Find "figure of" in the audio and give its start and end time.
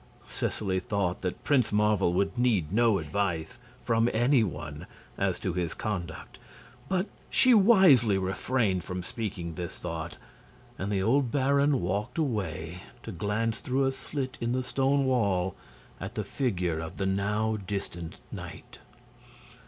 16.23-16.97